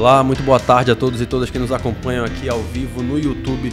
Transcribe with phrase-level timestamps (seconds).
[0.00, 3.18] Olá, muito boa tarde a todos e todas que nos acompanham aqui ao vivo no
[3.18, 3.68] YouTube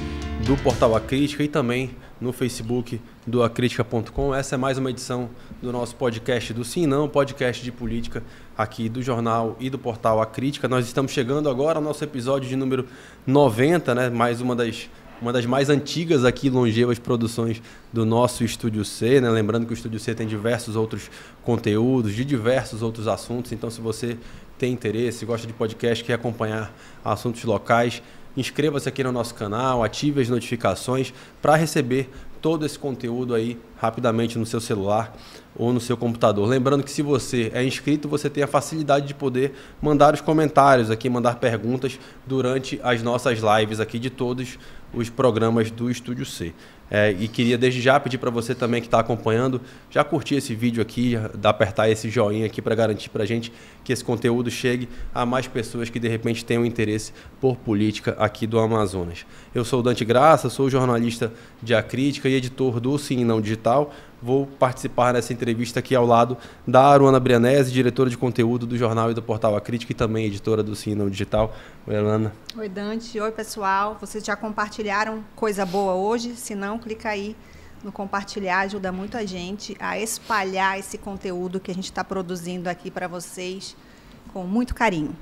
[0.46, 4.36] do Portal A Crítica e também no Facebook do acritica.com.
[4.36, 5.30] Essa é mais uma edição
[5.62, 8.22] do nosso podcast do Sim Não, podcast de política
[8.58, 10.68] aqui do jornal e do portal A Crítica.
[10.68, 12.86] Nós estamos chegando agora ao nosso episódio de número
[13.26, 14.10] 90, né?
[14.10, 14.90] Mais uma das
[15.22, 17.62] uma das mais antigas aqui longevas produções
[17.92, 19.30] do nosso Estúdio C, né?
[19.30, 21.10] Lembrando que o Estúdio C tem diversos outros
[21.44, 23.52] conteúdos de diversos outros assuntos.
[23.52, 24.18] Então, se você
[24.58, 28.02] tem interesse, gosta de podcast, quer acompanhar assuntos locais,
[28.36, 32.10] inscreva-se aqui no nosso canal, ative as notificações para receber
[32.42, 35.16] todo esse conteúdo aí rapidamente no seu celular
[35.56, 36.48] ou no seu computador.
[36.48, 40.92] Lembrando que se você é inscrito, você tem a facilidade de poder mandar os comentários
[40.92, 44.58] aqui, mandar perguntas durante as nossas lives aqui de todos
[44.94, 46.54] os programas do Estúdio C.
[46.90, 50.56] É, e queria desde já pedir para você também que está acompanhando, já curtir esse
[50.56, 53.52] vídeo aqui, já apertar esse joinha aqui para garantir para a gente
[53.84, 58.48] que esse conteúdo chegue a mais pessoas que de repente tenham interesse por política aqui
[58.48, 59.26] do Amazonas.
[59.54, 63.94] Eu sou Dante Graça, sou jornalista de A Crítica e editor do Sim Não Digital
[64.22, 69.12] vou participar nessa entrevista aqui ao lado da Aruana Brianese, diretora de conteúdo do jornal
[69.12, 71.56] e do portal A Crítica e também editora do Sino Digital.
[71.86, 72.34] Oi, Aruana.
[72.58, 73.20] Oi, Dante.
[73.20, 73.98] Oi, pessoal.
[74.00, 76.36] Vocês já compartilharam coisa boa hoje?
[76.36, 77.36] Se não, clica aí
[77.84, 82.70] no compartilhar, ajuda muito a gente a espalhar esse conteúdo que a gente está produzindo
[82.70, 83.76] aqui para vocês
[84.34, 85.16] com muito carinho.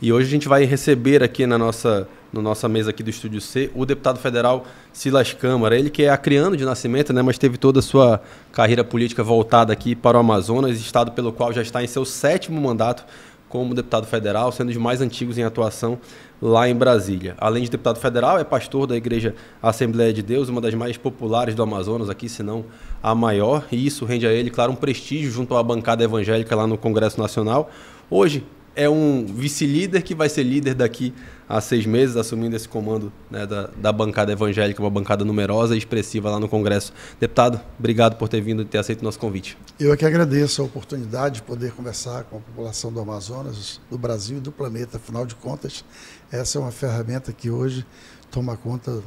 [0.00, 3.40] E hoje a gente vai receber aqui na nossa no nossa mesa aqui do Estúdio
[3.40, 4.66] C, o deputado federal
[4.98, 5.78] Silas Câmara.
[5.78, 9.72] Ele que é acriano de nascimento, né, mas teve toda a sua carreira política voltada
[9.72, 13.04] aqui para o Amazonas, estado pelo qual já está em seu sétimo mandato
[13.48, 16.00] como deputado federal, sendo os mais antigos em atuação
[16.42, 17.36] lá em Brasília.
[17.38, 21.54] Além de deputado federal, é pastor da Igreja Assembleia de Deus, uma das mais populares
[21.54, 22.64] do Amazonas aqui, se não
[23.00, 26.66] a maior, e isso rende a ele, claro, um prestígio junto à bancada evangélica lá
[26.66, 27.70] no Congresso Nacional.
[28.10, 31.14] Hoje é um vice-líder que vai ser líder daqui
[31.48, 35.78] há seis meses, assumindo esse comando né, da, da, bancada evangélica, uma bancada numerosa e
[35.78, 36.92] expressiva lá no Congresso.
[37.18, 39.56] Deputado, obrigado por ter vindo e ter aceito o nosso convite.
[39.80, 43.96] Eu é que agradeço a oportunidade de poder conversar com a população do Amazonas, do
[43.96, 44.98] Brasil e do planeta.
[44.98, 45.84] Afinal de contas,
[46.30, 47.86] essa é uma ferramenta que hoje
[48.30, 49.02] toma conta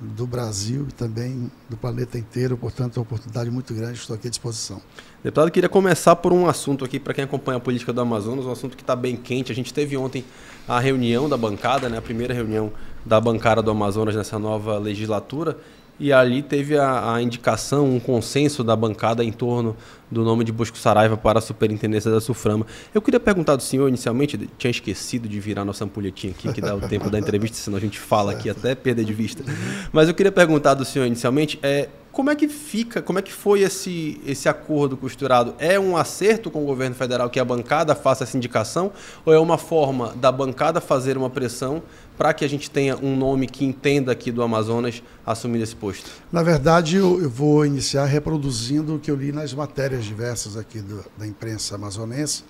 [0.00, 4.28] do Brasil e também do planeta inteiro, portanto, é uma oportunidade muito grande, estou aqui
[4.28, 4.80] à disposição.
[5.22, 8.52] Deputado, queria começar por um assunto aqui, para quem acompanha a política do Amazonas, um
[8.52, 9.52] assunto que está bem quente.
[9.52, 10.24] A gente teve ontem
[10.66, 12.72] a reunião da bancada, né, a primeira reunião
[13.04, 15.58] da bancada do Amazonas nessa nova legislatura,
[16.00, 19.76] e ali teve a, a, indicação, um consenso da bancada em torno
[20.10, 22.66] do nome de Bosco Saraiva para a superintendência da Suframa.
[22.92, 26.74] Eu queria perguntar do senhor, inicialmente, tinha esquecido de virar nossa ampulhetinha aqui, que dá
[26.74, 29.44] o tempo da entrevista, senão a gente fala aqui até perder de vista.
[29.92, 33.32] Mas eu queria perguntar do senhor, inicialmente, é, como é que fica, como é que
[33.32, 35.54] foi esse, esse acordo costurado?
[35.58, 38.90] É um acerto com o governo federal que a bancada faça essa indicação
[39.24, 41.82] ou é uma forma da bancada fazer uma pressão
[42.20, 46.10] para que a gente tenha um nome que entenda aqui do Amazonas assumindo esse posto?
[46.30, 50.80] Na verdade, eu, eu vou iniciar reproduzindo o que eu li nas matérias diversas aqui
[50.80, 52.44] do, da imprensa amazonense,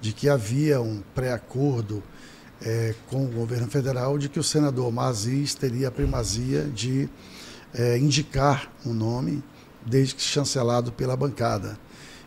[0.00, 2.02] de que havia um pré-acordo
[2.62, 7.06] é, com o governo federal de que o senador Mazis teria a primazia de
[7.74, 9.44] é, indicar um nome,
[9.84, 11.78] desde que chancelado pela bancada.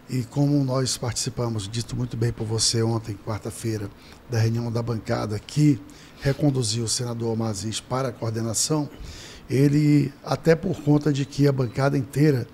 [0.08, 3.90] E como nós participamos, dito muito bem por você ontem, quarta-feira,
[4.30, 5.82] da reunião da bancada que
[6.24, 8.90] reconduziu o senador Mazis para a coordenação,
[9.50, 12.48] ele, até por conta de que a bancada inteira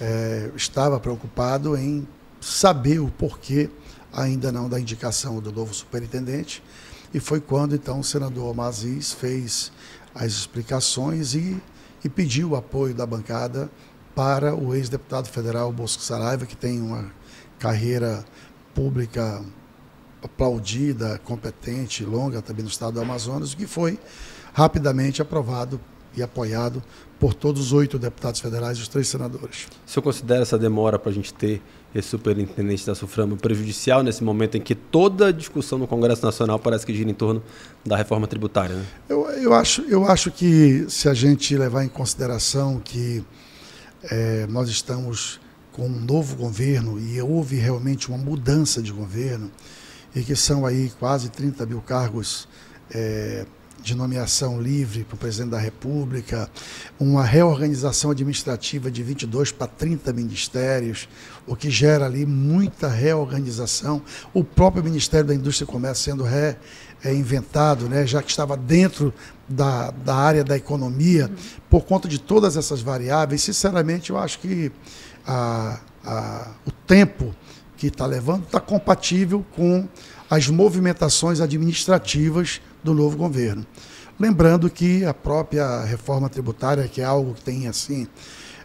[0.00, 2.06] é, estava preocupado em
[2.40, 3.68] saber o porquê
[4.12, 6.62] ainda não da indicação do novo superintendente,
[7.12, 9.72] e foi quando então o senador Mazis fez
[10.14, 11.60] as explicações e
[12.04, 13.70] e pediu o apoio da bancada
[14.14, 17.10] para o ex-deputado federal Bosco Saraiva, que tem uma
[17.58, 18.22] carreira
[18.74, 19.42] pública
[20.24, 23.98] aplaudida, competente, longa também no estado do Amazonas, o que foi
[24.54, 25.78] rapidamente aprovado
[26.16, 26.82] e apoiado
[27.18, 29.66] por todos os oito deputados federais e os três senadores.
[29.86, 31.60] O senhor considera essa demora para a gente ter
[31.94, 36.58] esse superintendente da Suframa prejudicial nesse momento em que toda a discussão no Congresso Nacional
[36.58, 37.42] parece que gira em torno
[37.84, 38.74] da reforma tributária?
[38.74, 38.84] Né?
[39.08, 43.24] Eu, eu, acho, eu acho que se a gente levar em consideração que
[44.10, 45.40] é, nós estamos
[45.72, 49.50] com um novo governo e houve realmente uma mudança de governo
[50.14, 52.48] e que são aí quase 30 mil cargos
[52.90, 53.44] é,
[53.84, 56.48] de nomeação livre para o presidente da República,
[56.98, 61.06] uma reorganização administrativa de 22 para 30 ministérios,
[61.46, 64.00] o que gera ali muita reorganização.
[64.32, 66.24] O próprio Ministério da Indústria e Comércio sendo
[67.00, 69.12] reinventado, né, já que estava dentro
[69.46, 71.30] da, da área da economia,
[71.68, 73.42] por conta de todas essas variáveis.
[73.42, 74.72] Sinceramente, eu acho que
[75.26, 77.34] a, a, o tempo
[77.90, 79.86] que está levando está compatível com
[80.30, 83.66] as movimentações administrativas do novo governo.
[84.18, 88.06] Lembrando que a própria reforma tributária, que é algo que tem assim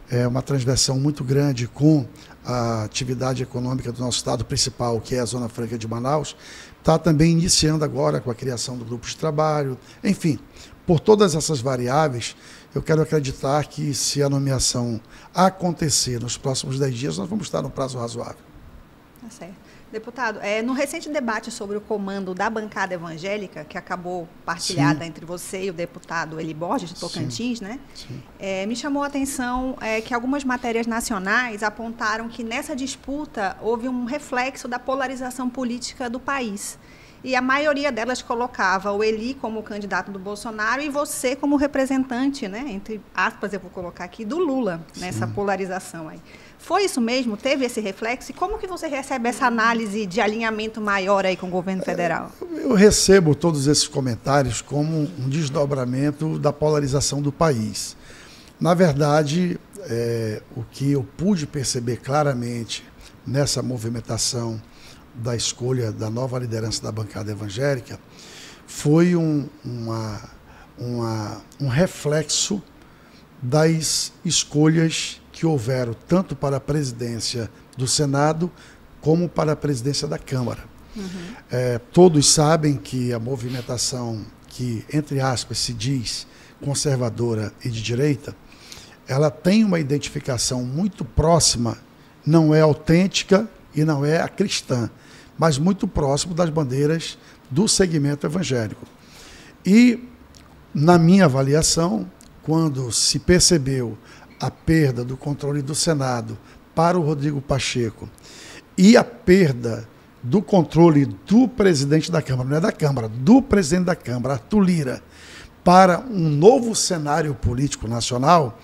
[0.09, 2.05] é, uma transversão muito grande com
[2.45, 6.35] a atividade econômica do nosso estado principal, que é a Zona Franca de Manaus,
[6.79, 9.77] está também iniciando agora com a criação do grupo de trabalho.
[10.03, 10.39] Enfim,
[10.87, 12.35] por todas essas variáveis,
[12.73, 15.01] eu quero acreditar que se a nomeação
[15.35, 18.48] acontecer nos próximos 10 dias, nós vamos estar no prazo razoável.
[19.29, 19.55] Tá certo.
[19.91, 25.09] Deputado, é, no recente debate sobre o comando da bancada evangélica, que acabou partilhada Sim.
[25.09, 27.65] entre você e o deputado Eli Borges, de Tocantins, Sim.
[27.65, 27.79] né?
[27.93, 28.23] Sim.
[28.39, 33.87] É, me chamou a atenção é, que algumas matérias nacionais apontaram que nessa disputa houve
[33.87, 36.77] um reflexo da polarização política do país.
[37.23, 42.47] E a maioria delas colocava o Eli como candidato do Bolsonaro e você como representante,
[42.47, 42.65] né?
[42.69, 46.19] Entre aspas, eu vou colocar aqui, do Lula, nessa polarização aí.
[46.57, 47.35] Foi isso mesmo?
[47.35, 48.31] Teve esse reflexo?
[48.31, 52.31] E como que você recebe essa análise de alinhamento maior aí com o governo federal?
[52.51, 57.97] Eu recebo todos esses comentários como um desdobramento da polarização do país.
[58.59, 62.83] Na verdade, é, o que eu pude perceber claramente
[63.25, 64.61] nessa movimentação
[65.21, 67.99] da escolha da nova liderança da bancada evangélica
[68.65, 70.21] foi um, uma,
[70.77, 72.61] uma, um reflexo
[73.41, 78.51] das escolhas que houveram tanto para a presidência do Senado
[79.01, 80.63] como para a presidência da Câmara.
[80.95, 81.05] Uhum.
[81.49, 86.27] É, todos sabem que a movimentação que, entre aspas, se diz
[86.61, 88.35] conservadora e de direita,
[89.07, 91.77] ela tem uma identificação muito próxima,
[92.25, 94.89] não é autêntica e não é a cristã,
[95.39, 97.17] mas muito próximo das bandeiras
[97.49, 98.85] do segmento evangélico.
[99.65, 100.07] E,
[100.75, 102.05] na minha avaliação,
[102.43, 103.97] quando se percebeu
[104.39, 106.37] a perda do controle do Senado
[106.75, 108.09] para o Rodrigo Pacheco
[108.77, 109.87] e a perda
[110.21, 114.61] do controle do presidente da Câmara, não é da Câmara, do presidente da Câmara, Arthur
[114.61, 115.03] Lira,
[115.63, 118.59] para um novo cenário político nacional,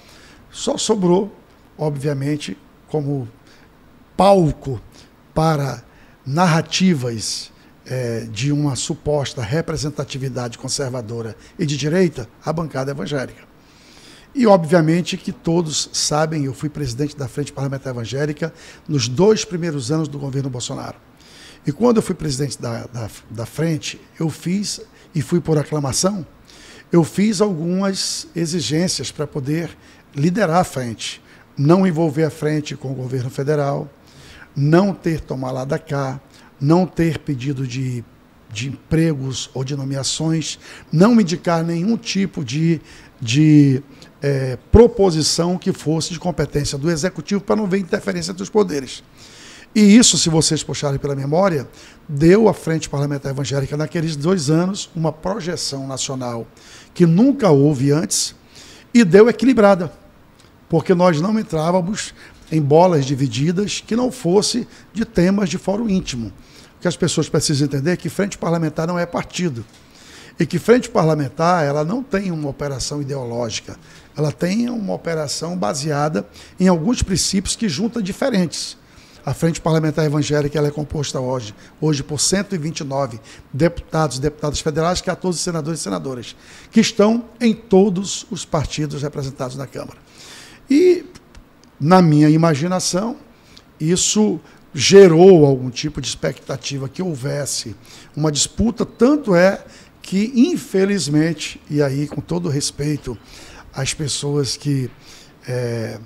[0.52, 1.34] só sobrou,
[1.78, 2.58] obviamente,
[2.88, 3.28] como
[4.18, 4.82] palco
[5.34, 5.84] para
[6.26, 7.52] narrativas
[7.86, 13.44] é, de uma suposta representatividade conservadora e de direita, a bancada evangélica.
[14.34, 18.54] E, obviamente, que todos sabem, eu fui presidente da Frente Parlamentar Evangélica
[18.86, 20.98] nos dois primeiros anos do governo Bolsonaro.
[21.66, 24.82] E quando eu fui presidente da, da, da frente, eu fiz,
[25.14, 26.28] e fui por aclamação,
[26.92, 29.70] eu fiz algumas exigências para poder
[30.14, 31.22] liderar a frente.
[31.58, 33.90] Não envolver a frente com o governo federal,
[34.56, 36.20] não ter tomar lá da cá,
[36.60, 38.04] não ter pedido de,
[38.52, 40.58] de empregos ou de nomeações,
[40.92, 42.80] não indicar nenhum tipo de,
[43.20, 43.84] de
[44.22, 49.04] é, proposição que fosse de competência do executivo para não ver interferência dos poderes.
[49.76, 51.68] E isso, se vocês puxarem pela memória,
[52.08, 56.48] deu à Frente Parlamentar Evangélica, naqueles dois anos, uma projeção nacional
[56.94, 58.34] que nunca houve antes
[58.94, 59.92] e deu equilibrada,
[60.70, 62.14] porque nós não entrávamos
[62.52, 66.32] em bolas divididas que não fosse de temas de fórum íntimo.
[66.78, 69.66] O que as pessoas precisam entender é que frente parlamentar não é partido.
[70.40, 73.78] E que frente parlamentar ela não tem uma operação ideológica,
[74.18, 76.28] ela tem uma operação baseada
[76.60, 78.78] em alguns princípios que juntam diferentes.
[79.26, 83.20] A Frente Parlamentar Evangélica ela é composta hoje, hoje por 129
[83.52, 86.36] deputados e deputadas federais, 14 senadores e senadoras,
[86.70, 89.98] que estão em todos os partidos representados na Câmara.
[90.70, 91.06] E,
[91.80, 93.18] na minha imaginação,
[93.80, 94.40] isso
[94.74, 97.76] gerou algum tipo de expectativa que houvesse
[98.16, 99.64] uma disputa, tanto é
[100.02, 103.18] que, infelizmente, e aí com todo respeito
[103.74, 104.90] as pessoas que,
[105.48, 105.98] é,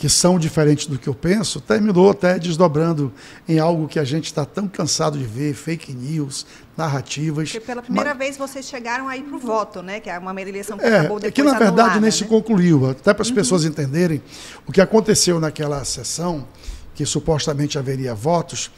[0.00, 3.12] que são diferentes do que eu penso, terminou até desdobrando
[3.46, 7.52] em algo que a gente está tão cansado de ver, fake news, narrativas.
[7.52, 8.18] Porque pela primeira mas...
[8.18, 10.00] vez vocês chegaram aí para o voto, né?
[10.00, 12.22] Que é uma eleição que é, acabou depois É que, na verdade, anulada, nem se
[12.22, 12.30] né?
[12.30, 12.88] concluiu.
[12.88, 13.34] Até para as uhum.
[13.34, 14.22] pessoas entenderem
[14.66, 16.48] o que aconteceu naquela sessão,
[16.94, 18.70] que supostamente haveria votos,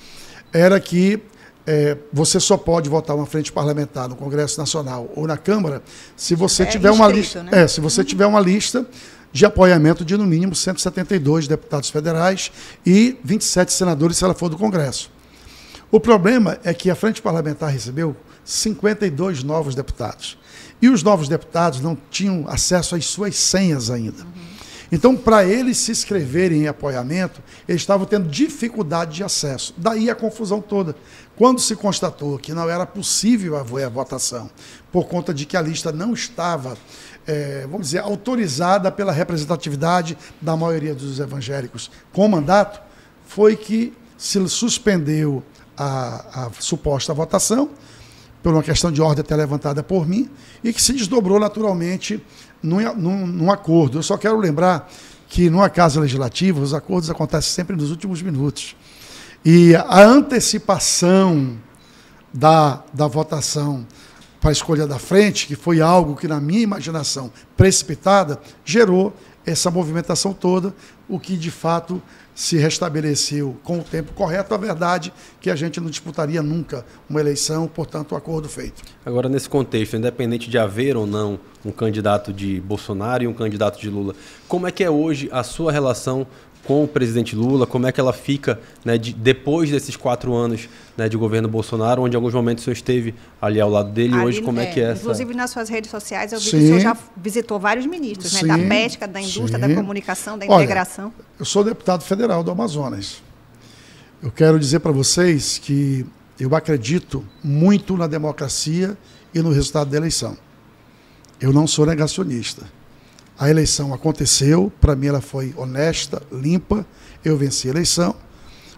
[0.53, 1.23] era que
[1.65, 5.85] é, você só pode votar uma frente parlamentar no Congresso Nacional ou na Câmara
[6.17, 7.45] se você é, tiver uma lista.
[7.45, 7.63] Né?
[7.63, 8.07] É, se você uhum.
[8.09, 8.85] tiver uma lista
[9.33, 12.53] de apoiamento de no mínimo 172 deputados federais
[12.85, 15.11] e 27 senadores se ela for do Congresso.
[15.91, 20.39] O problema é que a frente parlamentar recebeu 52 novos deputados.
[20.81, 24.27] E os novos deputados não tinham acesso às suas senhas ainda.
[24.91, 29.73] Então, para eles se inscreverem em apoiamento, eles estavam tendo dificuldade de acesso.
[29.79, 30.95] Daí a confusão toda.
[31.35, 34.51] Quando se constatou que não era possível haver a votação,
[34.93, 36.77] por conta de que a lista não estava,
[37.27, 42.81] é, vamos dizer, autorizada pela representatividade da maioria dos evangélicos com mandato,
[43.27, 45.43] foi que se suspendeu
[45.77, 47.71] a, a suposta votação,
[48.43, 50.29] por uma questão de ordem até levantada por mim,
[50.65, 52.23] e que se desdobrou naturalmente
[52.63, 53.99] num, num, num acordo.
[53.99, 54.91] Eu só quero lembrar
[55.29, 58.77] que numa casa legislativa os acordos acontecem sempre nos últimos minutos.
[59.45, 61.57] E a antecipação
[62.33, 63.87] da, da votação
[64.43, 69.15] para a escolha da frente, que foi algo que, na minha imaginação precipitada, gerou
[69.47, 70.75] essa movimentação toda,
[71.09, 72.03] o que de fato
[72.35, 77.21] se restabeleceu com o tempo correto, a verdade que a gente não disputaria nunca uma
[77.21, 78.83] eleição, portanto, o acordo feito.
[79.07, 83.81] Agora, nesse contexto, independente de haver ou não um candidato de Bolsonaro e um candidato
[83.81, 84.13] de Lula,
[84.49, 86.27] como é que é hoje a sua relação
[86.65, 90.69] com o presidente Lula, como é que ela fica né, de, depois desses quatro anos
[90.97, 94.15] né, de governo Bolsonaro, onde em alguns momentos o senhor esteve ali ao lado dele,
[94.15, 95.03] ali, hoje como é, é, que é essa...
[95.03, 96.51] Inclusive nas suas redes sociais eu vi Sim.
[96.51, 99.69] que o senhor já visitou vários ministros, né, da pesca, da indústria, Sim.
[99.69, 101.07] da comunicação, da integração.
[101.07, 103.23] Olha, eu sou deputado federal do Amazonas.
[104.23, 106.07] Eu quero dizer para vocês que
[106.39, 108.97] eu acredito muito na democracia
[109.35, 110.37] e no resultado da eleição.
[111.41, 112.65] Eu não sou negacionista.
[113.43, 116.87] A eleição aconteceu, para mim ela foi honesta, limpa.
[117.25, 118.15] Eu venci a eleição,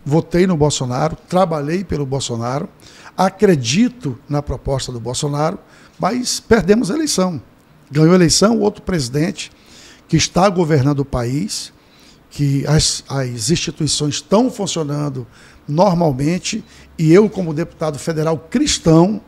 [0.02, 2.66] votei no Bolsonaro, trabalhei pelo Bolsonaro,
[3.14, 5.58] acredito na proposta do Bolsonaro,
[5.98, 7.42] mas perdemos a eleição.
[7.90, 9.52] Ganhou a eleição outro presidente
[10.08, 11.70] que está governando o país,
[12.30, 15.26] que as, as instituições estão funcionando
[15.68, 16.64] normalmente
[16.96, 19.20] e eu, como deputado federal cristão,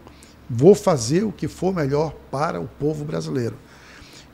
[0.48, 3.65] vou fazer o que for melhor para o povo brasileiro.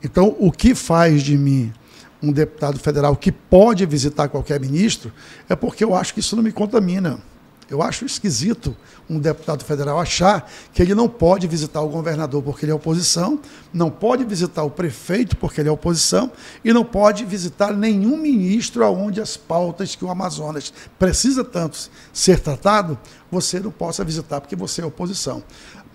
[0.03, 1.73] Então, o que faz de mim
[2.21, 5.11] um deputado federal que pode visitar qualquer ministro
[5.49, 7.19] é porque eu acho que isso não me contamina.
[7.69, 8.75] Eu acho esquisito
[9.09, 13.39] um deputado federal achar que ele não pode visitar o governador porque ele é oposição,
[13.73, 16.31] não pode visitar o prefeito porque ele é oposição
[16.63, 22.39] e não pode visitar nenhum ministro aonde as pautas que o Amazonas precisa tanto ser
[22.39, 22.97] tratado,
[23.31, 25.43] você não possa visitar porque você é oposição.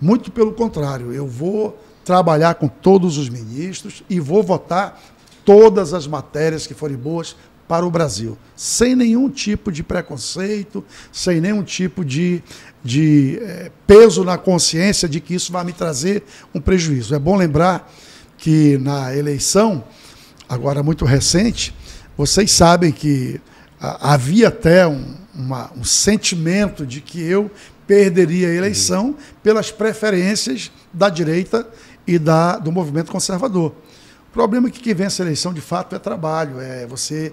[0.01, 5.01] Muito pelo contrário, eu vou trabalhar com todos os ministros e vou votar
[5.45, 7.35] todas as matérias que forem boas
[7.67, 12.41] para o Brasil, sem nenhum tipo de preconceito, sem nenhum tipo de,
[12.83, 17.13] de é, peso na consciência de que isso vai me trazer um prejuízo.
[17.13, 17.93] É bom lembrar
[18.39, 19.83] que na eleição,
[20.47, 21.75] agora muito recente,
[22.17, 23.39] vocês sabem que
[23.79, 27.51] a, havia até um, uma, um sentimento de que eu
[27.85, 31.67] perderia a eleição pelas preferências da direita
[32.09, 33.71] e da, do movimento conservador.
[34.29, 36.59] O problema é que quem vence a eleição, de fato, é trabalho.
[36.59, 37.31] É você,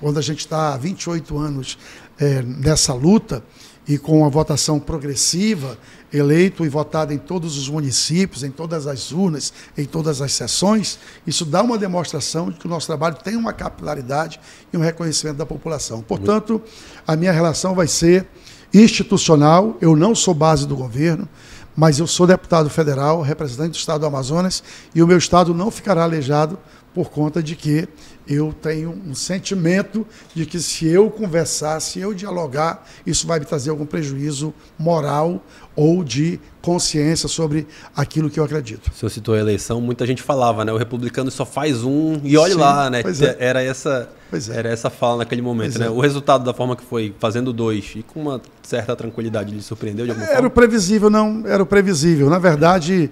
[0.00, 1.76] quando a gente está há 28 anos
[2.20, 3.42] é, nessa luta
[3.86, 5.76] e com a votação progressiva,
[6.12, 11.00] eleito e votado em todos os municípios, em todas as urnas, em todas as sessões,
[11.26, 14.38] isso dá uma demonstração de que o nosso trabalho tem uma capilaridade
[14.72, 16.00] e um reconhecimento da população.
[16.00, 16.62] Portanto,
[17.04, 18.24] a minha relação vai ser
[18.72, 21.28] institucional, eu não sou base do governo,
[21.76, 24.62] mas eu sou deputado federal, representante do Estado do Amazonas,
[24.94, 26.58] e o meu Estado não ficará aleijado
[26.94, 27.88] por conta de que
[28.26, 33.44] eu tenho um sentimento de que se eu conversar, se eu dialogar, isso vai me
[33.44, 35.42] trazer algum prejuízo moral
[35.74, 38.88] ou de consciência sobre aquilo que eu acredito.
[38.88, 40.72] O senhor citou a eleição, muita gente falava, né?
[40.72, 43.00] O republicano só faz um e olhe Sim, lá, né?
[43.00, 43.44] É.
[43.44, 44.56] Era essa é.
[44.56, 45.86] era essa fala naquele momento, pois né?
[45.86, 45.90] É.
[45.90, 50.04] O resultado da forma que foi, fazendo dois e com uma certa tranquilidade, lhe surpreendeu
[50.04, 50.46] de alguma era forma?
[50.46, 52.30] Era o previsível, não, era o previsível.
[52.30, 53.10] Na verdade,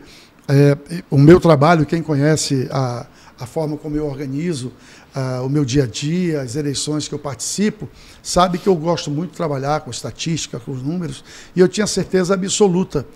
[0.48, 0.76] é,
[1.10, 3.06] o meu trabalho, quem conhece a,
[3.38, 4.72] a forma como eu organizo
[5.14, 7.88] uh, o meu dia a dia, as eleições que eu participo,
[8.22, 11.24] sabe que eu gosto muito de trabalhar com estatística, com os números,
[11.54, 13.06] e eu tinha certeza absoluta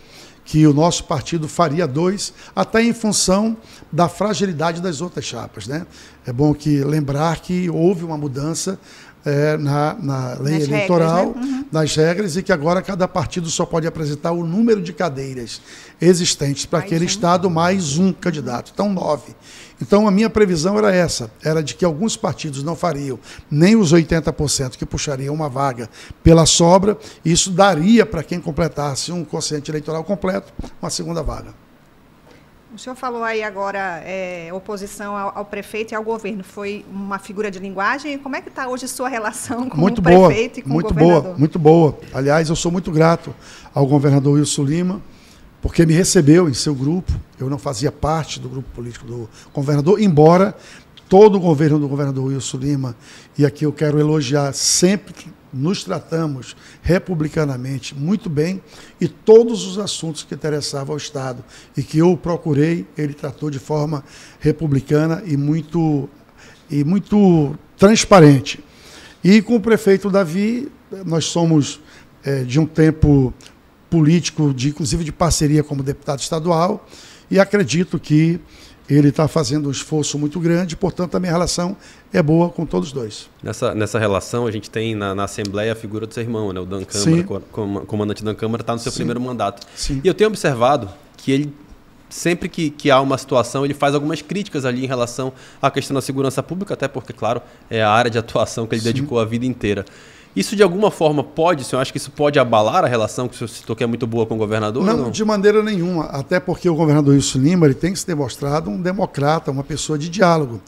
[0.45, 3.57] que o nosso partido faria dois, até em função
[3.91, 5.67] da fragilidade das outras chapas.
[5.67, 5.87] Né?
[6.27, 8.79] É bom que lembrar que houve uma mudança
[9.25, 11.53] é, na, na, lei nas eleitoral, regras, né?
[11.53, 11.65] uhum.
[11.73, 15.61] nas regras, e que agora cada partido só pode apresentar o número de cadeiras
[16.01, 17.09] existentes para aquele um.
[17.09, 18.71] estado mais um candidato.
[18.75, 19.35] Então, nove.
[19.81, 23.19] Então, a minha previsão era essa: era de que alguns partidos não fariam
[23.51, 25.89] nem os 80% que puxariam uma vaga
[26.23, 31.64] pela sobra, e isso daria para quem completasse um consciente eleitoral completo uma segunda vaga.
[32.75, 36.43] O senhor falou aí agora é, oposição ao, ao, prefeito e ao governo.
[36.43, 38.19] Foi uma figura de linguagem?
[38.19, 40.91] Como é que está hoje sua relação com muito o boa, prefeito e com muito
[40.91, 41.23] o governador?
[41.23, 41.99] Boa, muito boa.
[42.13, 43.33] Aliás, eu sou muito grato
[43.73, 45.03] ao governador Wilson Lima,
[45.63, 47.13] porque me recebeu em seu grupo.
[47.39, 50.53] Eu não fazia parte do grupo político do governador, embora
[51.09, 52.97] todo o governo do governador Wilson Lima,
[53.39, 55.15] e aqui eu quero elogiar sempre
[55.55, 58.63] nos tratamos republicanamente muito bem
[59.01, 61.45] e todos os assuntos que interessavam ao Estado
[61.77, 64.05] e que eu procurei, ele tratou de forma
[64.41, 66.09] republicana e muito,
[66.71, 68.63] e muito transparente.
[69.23, 70.71] E com o prefeito Davi,
[71.07, 71.81] nós somos
[72.25, 73.33] é, de um tempo
[73.89, 76.87] político, de, inclusive de parceria como deputado estadual,
[77.31, 78.41] e acredito que
[78.89, 81.77] ele está fazendo um esforço muito grande, portanto, a minha relação
[82.15, 83.29] é boa com todos dois.
[83.43, 86.61] Nessa, nessa relação, a gente tem na, na Assembleia a figura do seu irmão, né?
[86.61, 88.99] o Dan Câmara, com, comandante Dan Câmara, está no seu Sim.
[88.99, 89.67] primeiro mandato.
[89.75, 90.01] Sim.
[90.03, 91.53] E eu tenho observado que ele,
[92.09, 95.95] sempre que, que há uma situação, ele faz algumas críticas ali em relação à questão
[95.95, 98.93] da segurança pública, até porque, claro, é a área de atuação que ele Sim.
[98.93, 99.85] dedicou a vida inteira.
[100.37, 103.39] Isso de alguma forma pode, senhor acha que isso pode abalar a relação que o
[103.39, 104.85] senhor citou que é muito boa com o governador?
[104.85, 105.11] Não, não?
[105.11, 106.07] de maneira nenhuma.
[106.07, 110.09] Até porque o governador Wilson Lima ele tem se demonstrado um democrata, uma pessoa de
[110.09, 110.61] diálogo.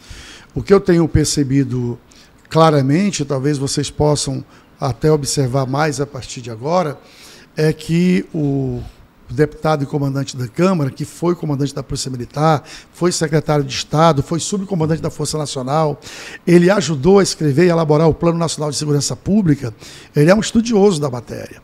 [0.57, 1.99] O que eu tenho percebido
[2.49, 4.43] claramente, talvez vocês possam
[4.81, 6.99] até observar mais a partir de agora,
[7.55, 8.81] é que o
[9.29, 14.23] deputado e comandante da Câmara, que foi comandante da Polícia Militar, foi secretário de Estado,
[14.23, 16.01] foi subcomandante da Força Nacional,
[16.47, 19.75] ele ajudou a escrever e elaborar o Plano Nacional de Segurança Pública,
[20.15, 21.61] ele é um estudioso da matéria.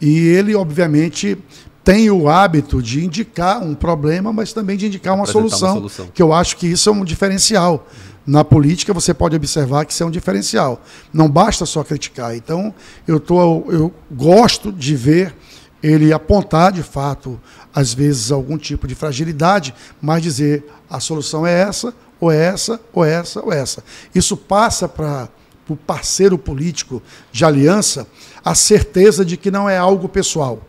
[0.00, 1.38] E ele, obviamente,
[1.84, 6.08] tem o hábito de indicar um problema, mas também de indicar uma solução, uma solução,
[6.12, 7.86] que eu acho que isso é um diferencial.
[8.26, 10.80] Na política, você pode observar que isso é um diferencial.
[11.12, 12.36] Não basta só criticar.
[12.36, 12.72] Então,
[13.06, 15.34] eu, tô, eu gosto de ver
[15.82, 17.40] ele apontar de fato,
[17.74, 22.80] às vezes, algum tipo de fragilidade, mas dizer a solução é essa, ou é essa,
[22.92, 23.82] ou é essa, ou é essa.
[24.14, 25.28] Isso passa para
[25.68, 27.02] o parceiro político
[27.32, 28.06] de aliança
[28.44, 30.60] a certeza de que não é algo pessoal,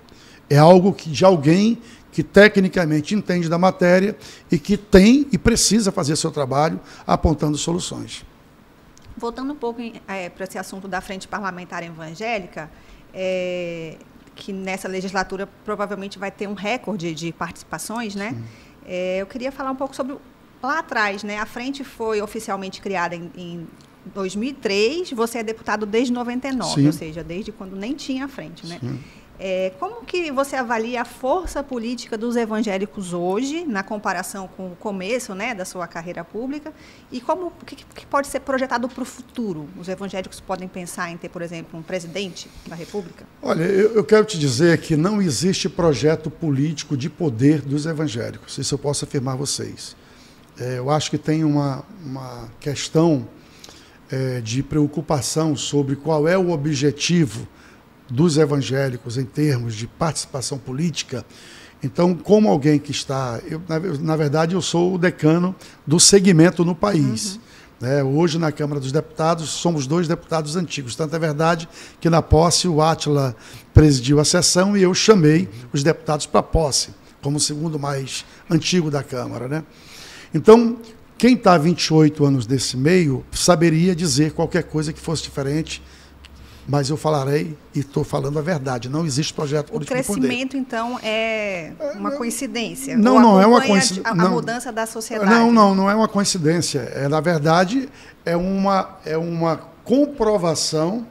[0.49, 1.79] é algo que, de alguém
[2.13, 4.15] que tecnicamente entende da matéria
[4.51, 8.23] e que tem e precisa fazer seu trabalho apontando soluções.
[9.17, 12.69] Voltando um pouco é, para esse assunto da frente parlamentar evangélica,
[13.11, 13.97] é,
[14.35, 18.35] que nessa legislatura provavelmente vai ter um recorde de participações, né?
[18.85, 20.15] É, eu queria falar um pouco sobre
[20.61, 21.39] lá atrás, né?
[21.39, 23.67] A frente foi oficialmente criada em, em
[24.13, 26.85] 2003, você é deputado desde 99, Sim.
[26.85, 28.77] ou seja, desde quando nem tinha a frente, né?
[28.79, 28.99] Sim.
[29.45, 34.75] É, como que você avalia a força política dos evangélicos hoje, na comparação com o
[34.77, 36.71] começo né, da sua carreira pública,
[37.11, 39.67] e como o que, que, pode ser projetado para o futuro?
[39.77, 43.25] Os evangélicos podem pensar em ter, por exemplo, um presidente da República?
[43.41, 48.57] Olha, eu, eu quero te dizer que não existe projeto político de poder dos evangélicos,
[48.57, 49.93] isso eu posso afirmar a vocês.
[50.57, 53.27] É, eu acho que tem uma, uma questão
[54.09, 57.45] é, de preocupação sobre qual é o objetivo
[58.13, 61.25] dos evangélicos em termos de participação política.
[61.83, 63.41] Então, como alguém que está.
[63.49, 67.35] Eu, na, na, verdade, eu sou o decano do segmento no país.
[67.35, 67.41] Uhum.
[67.81, 68.03] Né?
[68.03, 70.95] Hoje, na Câmara dos Deputados, somos dois deputados antigos.
[70.95, 71.67] Tanto é verdade
[71.99, 73.35] que, na posse, o Átila
[73.73, 78.23] presidiu a sessão e eu chamei os deputados para a posse, como o segundo mais
[78.49, 79.47] antigo da Câmara.
[79.47, 79.63] Né?
[80.33, 80.77] Então,
[81.17, 85.81] quem está há 28 anos desse meio saberia dizer qualquer coisa que fosse diferente
[86.67, 88.87] mas eu falarei e estou falando a verdade.
[88.87, 92.97] Não existe projeto político O crescimento, então, é uma coincidência?
[92.97, 94.01] Não, não é uma coincidência.
[94.05, 95.29] A, a mudança da sociedade?
[95.29, 96.79] Não, não, não é uma coincidência.
[96.79, 97.89] É, na verdade,
[98.25, 101.05] é uma, é uma comprovação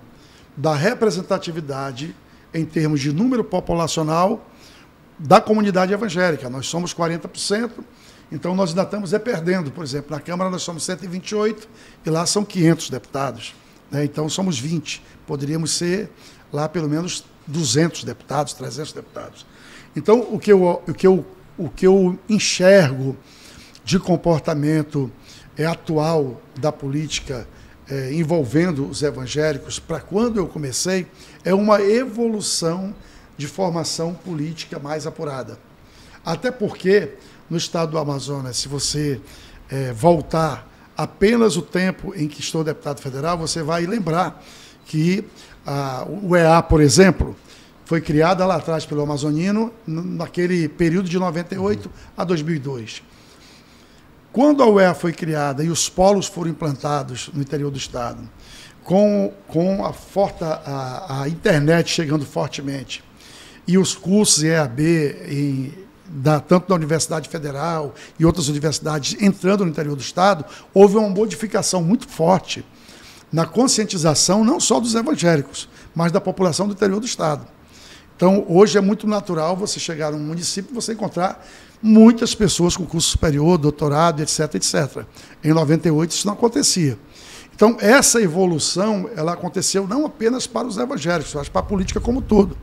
[0.57, 2.17] da representatividade
[2.55, 4.47] em termos de número populacional
[5.19, 6.49] da comunidade evangélica.
[6.49, 7.71] Nós somos 40%,
[8.31, 9.71] então nós ainda estamos é perdendo.
[9.71, 11.69] Por exemplo, na Câmara nós somos 128
[12.07, 13.55] e lá são 500 deputados.
[13.93, 14.05] Né?
[14.05, 16.11] Então somos 20 poderíamos ser
[16.53, 19.47] lá pelo menos 200 deputados, 300 deputados.
[19.97, 21.25] Então, o que eu, o que eu,
[21.57, 23.17] o que eu enxergo
[23.85, 25.11] de comportamento
[25.57, 27.47] é, atual da política
[27.89, 31.07] é, envolvendo os evangélicos, para quando eu comecei,
[31.45, 32.95] é uma evolução
[33.37, 35.59] de formação política mais apurada.
[36.25, 37.15] Até porque,
[37.51, 39.21] no estado do Amazonas, se você
[39.69, 44.43] é, voltar apenas o tempo em que estou deputado federal, você vai lembrar
[44.85, 45.25] que
[45.67, 47.37] a, o EA, por exemplo,
[47.85, 51.93] foi criada lá atrás pelo Amazonino, naquele período de 98 uhum.
[52.17, 53.03] a 2002.
[54.33, 58.19] Quando a UEA foi criada e os polos foram implantados no interior do Estado,
[58.83, 63.05] com, com a, forte, a, a internet chegando fortemente
[63.67, 64.81] e os cursos EAB,
[65.29, 65.75] em,
[66.13, 70.45] da, tanto da Universidade Federal e outras universidades entrando no interior do Estado,
[70.75, 72.65] houve uma modificação muito forte
[73.33, 77.47] na conscientização não só dos evangélicos, mas da população do interior do Estado.
[78.15, 81.45] Então, hoje é muito natural você chegar num município e você encontrar
[81.83, 85.05] muitas pessoas com curso superior, doutorado, etc, etc.
[85.43, 86.99] Em 98 isso não acontecia.
[87.55, 92.23] Então, essa evolução, ela aconteceu não apenas para os evangélicos, mas para a política como
[92.23, 92.57] todo.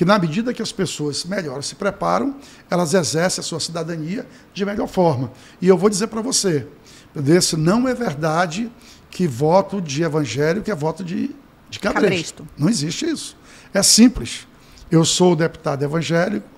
[0.00, 2.34] Que na medida que as pessoas melhor se preparam,
[2.70, 5.30] elas exercem a sua cidadania de melhor forma.
[5.60, 6.66] E eu vou dizer para você,
[7.14, 8.72] desse não é verdade
[9.10, 11.36] que voto de evangélico é voto de
[11.68, 12.44] de cabresto.
[12.44, 12.48] cabresto.
[12.56, 13.36] Não existe isso.
[13.74, 14.48] É simples.
[14.90, 16.48] Eu sou deputado evangélico,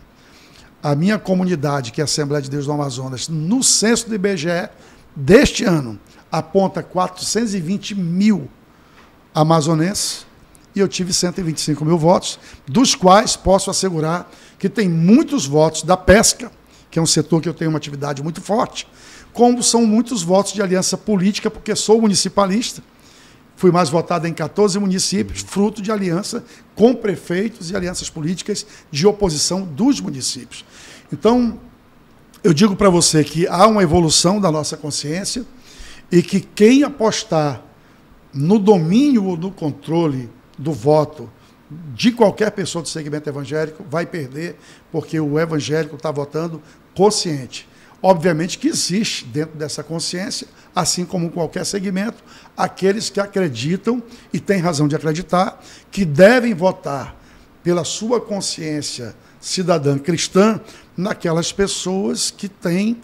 [0.80, 4.68] a minha comunidade, que é a Assembleia de Deus do Amazonas, no censo do IBGE
[5.16, 5.98] deste ano,
[6.30, 8.48] aponta 420 mil
[9.34, 10.30] amazonenses
[10.74, 15.96] e eu tive 125 mil votos, dos quais posso assegurar que tem muitos votos da
[15.96, 16.50] pesca,
[16.90, 18.86] que é um setor que eu tenho uma atividade muito forte,
[19.32, 22.82] como são muitos votos de aliança política, porque sou municipalista.
[23.56, 29.06] Fui mais votado em 14 municípios, fruto de aliança com prefeitos e alianças políticas de
[29.06, 30.64] oposição dos municípios.
[31.12, 31.58] Então,
[32.42, 35.44] eu digo para você que há uma evolução da nossa consciência
[36.10, 37.62] e que quem apostar
[38.34, 41.30] no domínio ou no controle do voto
[41.94, 44.56] de qualquer pessoa do segmento evangélico vai perder,
[44.90, 46.62] porque o evangélico está votando
[46.94, 47.68] consciente.
[48.02, 52.22] Obviamente que existe dentro dessa consciência, assim como qualquer segmento,
[52.56, 57.16] aqueles que acreditam e têm razão de acreditar que devem votar
[57.62, 60.60] pela sua consciência cidadã cristã
[60.96, 63.00] naquelas pessoas que têm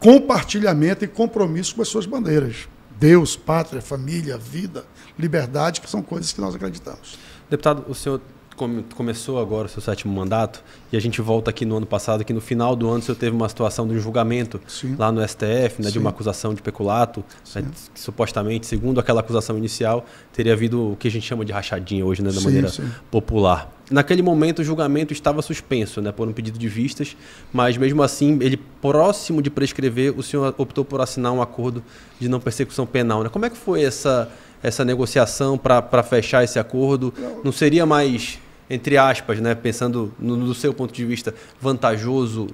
[0.00, 2.68] compartilhamento e compromisso com as suas bandeiras.
[3.02, 4.84] Deus, pátria, família, vida,
[5.18, 7.18] liberdade, que são coisas que nós acreditamos.
[7.50, 8.20] Deputado, o senhor
[8.56, 10.62] come, começou agora o seu sétimo mandato
[10.92, 13.16] e a gente volta aqui no ano passado, que no final do ano o senhor
[13.16, 14.96] teve uma situação de um julgamento Sim.
[14.98, 19.56] lá no STF, né, de uma acusação de peculato, né, que supostamente, segundo aquela acusação
[19.56, 22.72] inicial, teria havido o que a gente chama de rachadinha hoje, né, da sim, maneira
[23.10, 23.72] popular.
[23.90, 27.16] Naquele momento o julgamento estava suspenso, né, por um pedido de vistas,
[27.52, 31.82] mas mesmo assim, ele próximo de prescrever, o senhor optou por assinar um acordo
[32.18, 33.22] de não persecução penal.
[33.22, 33.28] Né?
[33.28, 34.30] Como é que foi essa
[34.62, 37.12] essa negociação para fechar esse acordo?
[37.44, 38.38] Não seria mais
[38.72, 42.46] entre aspas, né, pensando no, no seu ponto de vista, vantajoso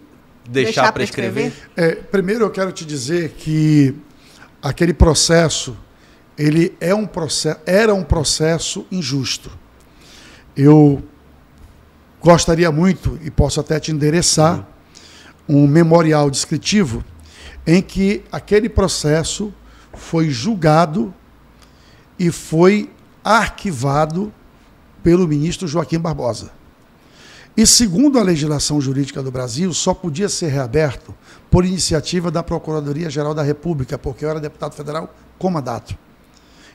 [0.48, 1.52] deixar, deixar prescrever?
[1.76, 3.94] É, primeiro eu quero te dizer que
[4.60, 5.76] aquele processo
[6.36, 9.50] ele é um processo, era um processo injusto.
[10.56, 11.02] Eu
[12.20, 14.66] gostaria muito, e posso até te endereçar,
[15.48, 15.64] uhum.
[15.64, 17.04] um memorial descritivo
[17.64, 19.54] em que aquele processo
[19.92, 21.14] foi julgado
[22.18, 22.90] e foi
[23.24, 24.32] arquivado
[25.02, 26.50] pelo ministro Joaquim Barbosa.
[27.56, 31.14] E segundo a legislação jurídica do Brasil, só podia ser reaberto
[31.50, 35.96] por iniciativa da Procuradoria-Geral da República, porque eu era deputado federal com mandato.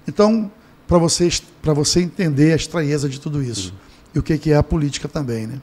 [0.08, 0.52] Então,
[0.88, 1.30] para você,
[1.64, 3.78] você entender a estranheza de tudo isso uhum.
[4.16, 5.62] e o que, que é a política também, né?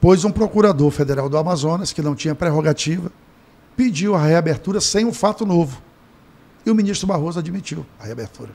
[0.00, 3.12] Pois um procurador federal do Amazonas, que não tinha prerrogativa,
[3.76, 5.80] pediu a reabertura sem um fato novo.
[6.66, 8.50] E o ministro Barroso admitiu a reabertura.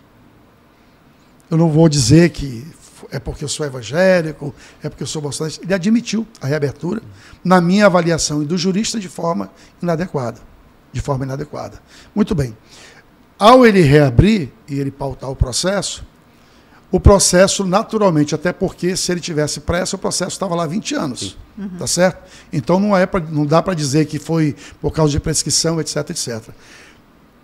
[1.50, 2.66] Eu não vou dizer que
[3.12, 5.64] é porque eu sou evangélico, é porque eu sou bolsonarista.
[5.64, 7.02] Ele admitiu a reabertura,
[7.44, 9.50] na minha avaliação e do jurista, de forma
[9.82, 10.40] inadequada.
[10.92, 11.80] De forma inadequada.
[12.14, 12.56] Muito bem.
[13.38, 16.06] Ao ele reabrir e ele pautar o processo,
[16.90, 21.38] o processo, naturalmente, até porque se ele tivesse pressa, o processo estava lá 20 anos.
[21.58, 21.70] Uhum.
[21.78, 22.24] Tá certo?
[22.52, 25.98] Então não, é pra, não dá para dizer que foi por causa de prescrição, etc,
[26.10, 26.50] etc.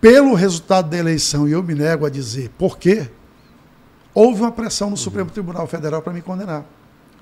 [0.00, 3.08] Pelo resultado da eleição, e eu me nego a dizer por quê,
[4.14, 4.96] houve uma pressão no uhum.
[4.96, 6.64] Supremo Tribunal Federal para me condenar.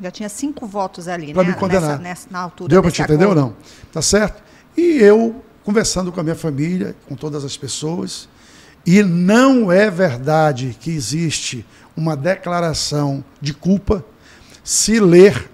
[0.00, 1.50] Já tinha cinco votos ali, Para né?
[1.50, 1.90] me condenar.
[1.90, 3.55] Nessa, nessa, na altura Deu para te entender ou não?
[3.92, 4.42] Tá certo?
[4.76, 8.28] E eu, conversando com a minha família, com todas as pessoas,
[8.85, 11.64] e não é verdade que existe
[11.96, 14.05] uma declaração de culpa.
[14.64, 15.50] Se ler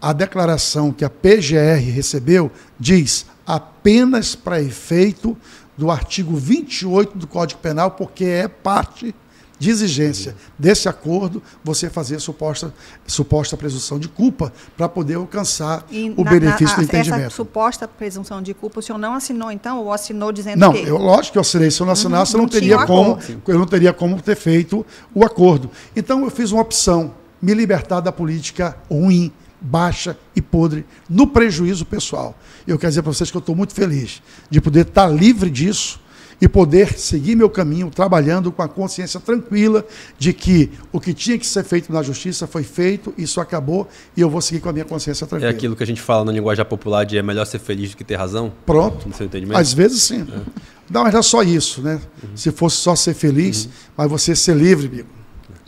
[0.00, 5.36] a declaração que a PGR recebeu, diz apenas para efeito
[5.76, 9.14] do artigo 28 do Código Penal, porque é parte
[9.60, 12.72] de exigência desse acordo, você fazer suposta,
[13.06, 17.26] suposta presunção de culpa para poder alcançar e o na, benefício na, do entendimento.
[17.26, 20.86] Essa suposta presunção de culpa, o senhor não assinou, então, ou assinou dizendo não, que...
[20.86, 21.70] Não, lógico que eu assinei.
[21.70, 24.84] Se eu não assinasse, uhum, eu, não teria como, eu não teria como ter feito
[25.14, 25.70] o acordo.
[25.94, 31.84] Então, eu fiz uma opção, me libertar da política ruim, baixa e podre, no prejuízo
[31.84, 32.34] pessoal.
[32.66, 36.00] Eu quero dizer para vocês que eu estou muito feliz de poder estar livre disso,
[36.40, 39.84] e poder seguir meu caminho trabalhando com a consciência tranquila
[40.18, 44.20] de que o que tinha que ser feito na justiça foi feito, isso acabou e
[44.20, 45.50] eu vou seguir com a minha consciência tranquila.
[45.50, 47.96] É aquilo que a gente fala na linguagem popular de é melhor ser feliz do
[47.96, 48.52] que ter razão?
[48.64, 49.06] Pronto.
[49.06, 49.58] No seu entendimento?
[49.58, 50.22] Às vezes sim.
[50.22, 50.70] É.
[50.90, 52.00] Não, mas é só isso, né?
[52.22, 52.36] Uhum.
[52.36, 53.70] Se fosse só ser feliz, uhum.
[53.96, 55.08] mas você ser livre, amigo.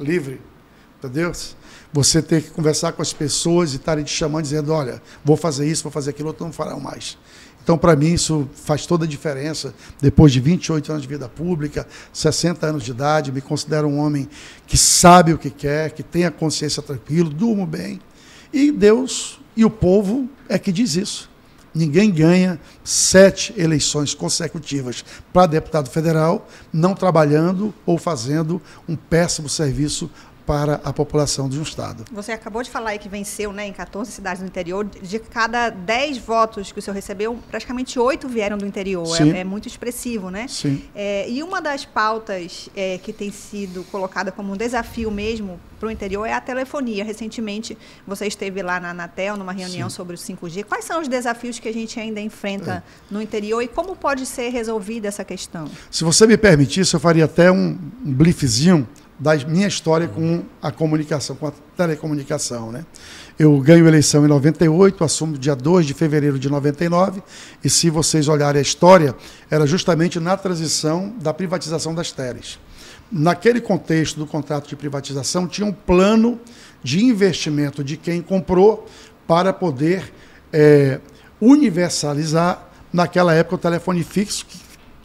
[0.01, 0.41] Livre.
[0.99, 1.33] Entendeu?
[1.93, 5.69] Você ter que conversar com as pessoas e estarem te chamando, dizendo: olha, vou fazer
[5.71, 7.19] isso, vou fazer aquilo, outro não farão mais.
[7.63, 9.73] Então, para mim, isso faz toda a diferença.
[10.01, 14.29] Depois de 28 anos de vida pública, 60 anos de idade, me considero um homem
[14.67, 18.01] que sabe o que quer, que tem a consciência tranquila, durmo bem.
[18.53, 21.31] E Deus e o povo é que diz isso.
[21.75, 30.11] Ninguém ganha sete eleições consecutivas para deputado federal não trabalhando ou fazendo um péssimo serviço
[30.47, 32.05] para a população de um estado.
[32.13, 34.85] Você acabou de falar aí que venceu né, em 14 cidades do interior.
[34.85, 39.21] De cada 10 votos que o senhor recebeu, praticamente 8 vieram do interior.
[39.21, 40.47] É, é, muito expressivo, né?
[40.49, 40.83] Sim.
[40.95, 45.89] É, e uma das pautas é, que tem sido colocada como um desafio mesmo para
[45.89, 47.05] o interior é a telefonia.
[47.05, 47.77] Recentemente
[48.07, 49.97] você esteve lá na Anatel, numa reunião Sim.
[49.97, 50.65] sobre o 5G.
[50.65, 53.13] Quais são os desafios que a gente ainda enfrenta é.
[53.13, 55.69] no interior e como pode ser resolvida essa questão?
[55.91, 58.89] Se você me permitisse, eu faria até um, um blifzinho
[59.23, 62.73] da minha história com a comunicação, com a telecomunicação.
[62.73, 62.85] Né?
[63.39, 67.23] Eu ganho eleição em 98, assumo dia 2 de fevereiro de 99,
[67.63, 69.15] e se vocês olharem a história,
[69.49, 72.59] era justamente na transição da privatização das teles.
[73.13, 76.41] Naquele contexto do contrato de privatização, tinha um plano
[76.83, 78.89] de investimento de quem comprou
[79.25, 80.13] para poder
[80.53, 80.99] é,
[81.41, 84.59] universalizar, naquela época, o telefone fixo, que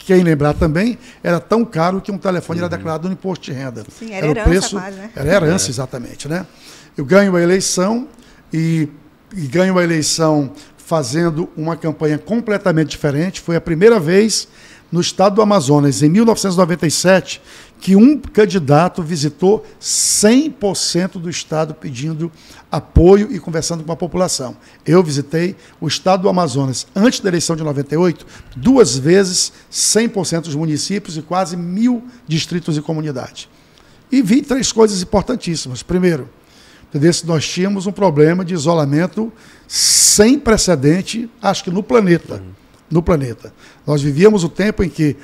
[0.08, 2.64] quem lembrar também, era tão caro que um telefone uhum.
[2.64, 3.84] era declarado no imposto de renda.
[3.98, 5.10] Sim, era, era herança, o preço, quase, né?
[5.14, 6.26] Era herança, exatamente.
[6.26, 6.46] Né?
[6.96, 8.08] Eu ganho a eleição
[8.50, 8.88] e,
[9.36, 13.42] e ganho a eleição fazendo uma campanha completamente diferente.
[13.42, 14.48] Foi a primeira vez
[14.90, 17.42] no estado do Amazonas, em 1997,
[17.80, 22.30] que um candidato visitou 100% do estado pedindo
[22.70, 24.56] apoio e conversando com a população.
[24.84, 30.54] Eu visitei o estado do Amazonas antes da eleição de 98, duas vezes 100% dos
[30.54, 33.48] municípios e quase mil distritos e comunidades.
[34.10, 35.82] E vi três coisas importantíssimas.
[35.82, 36.28] Primeiro,
[37.24, 39.30] nós tínhamos um problema de isolamento
[39.66, 42.42] sem precedente, acho que no planeta.
[42.90, 43.52] No planeta.
[43.86, 45.14] Nós vivíamos o tempo em que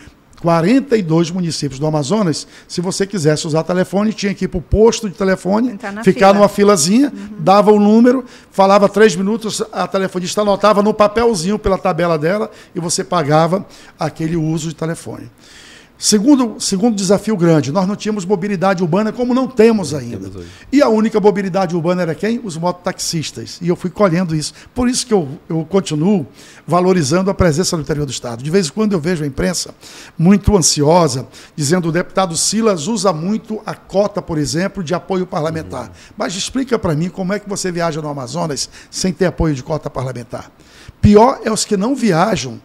[0.45, 5.09] 42 municípios do Amazonas, se você quisesse usar telefone, tinha que ir para o posto
[5.09, 6.33] de telefone, ficar fila.
[6.35, 7.37] numa filazinha, uhum.
[7.39, 12.79] dava o número, falava três minutos, a telefonista anotava no papelzinho pela tabela dela e
[12.79, 13.65] você pagava
[13.99, 15.31] aquele uso de telefone.
[15.97, 20.29] Segundo, segundo desafio grande, nós não tínhamos mobilidade urbana como não temos ainda.
[20.73, 22.41] E a única mobilidade urbana era quem?
[22.43, 23.59] Os mototaxistas.
[23.63, 24.53] E eu fui colhendo isso.
[24.75, 26.27] Por isso que eu, eu continuo
[26.67, 28.43] valorizando a presença do interior do Estado.
[28.43, 29.73] De vez em quando eu vejo a imprensa
[30.19, 35.27] muito ansiosa, dizendo que o deputado Silas usa muito a cota, por exemplo, de apoio
[35.27, 35.85] parlamentar.
[35.85, 35.95] Uhum.
[36.19, 39.63] Mas explica para mim como é que você viaja no Amazonas sem ter apoio de
[39.63, 40.51] cota parlamentar.
[41.01, 42.61] Pior é os que não viajam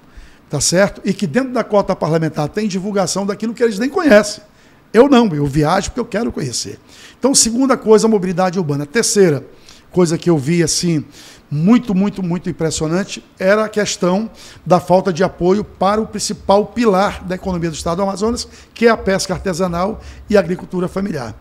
[0.50, 1.02] tá certo?
[1.06, 4.44] E que dentro da cota parlamentar tem divulgação daquilo que eles nem conhecem.
[4.92, 6.80] Eu não, eu viajo porque eu quero conhecer.
[7.18, 8.86] Então, segunda coisa, a mobilidade urbana.
[8.86, 9.46] Terceira
[9.92, 11.06] coisa que eu vi assim
[11.52, 14.30] muito, muito, muito impressionante era a questão
[14.66, 18.86] da falta de apoio para o principal pilar da economia do Estado do Amazonas, que
[18.86, 21.36] é a pesca artesanal e a agricultura familiar.